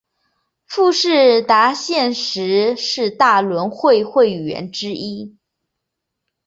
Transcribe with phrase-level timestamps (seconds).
[0.65, 5.37] 富士达现时是大轮会会员之一。